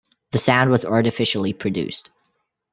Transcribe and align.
The 0.31 0.39
sound 0.39 0.71
was 0.71 0.83
artificially 0.83 1.53
produced. 1.53 2.09